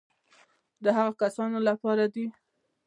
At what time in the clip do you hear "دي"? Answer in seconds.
2.13-2.25